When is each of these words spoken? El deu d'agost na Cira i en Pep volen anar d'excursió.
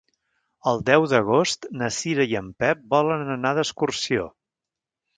El 0.71 0.81
deu 0.87 1.05
d'agost 1.11 1.69
na 1.83 1.91
Cira 1.99 2.27
i 2.33 2.35
en 2.41 2.49
Pep 2.65 2.83
volen 2.97 3.33
anar 3.39 3.55
d'excursió. 3.61 4.29